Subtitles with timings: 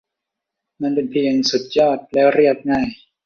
[0.81, 2.87] มันเป็นเพียงสุดยอดและเรียบง่าย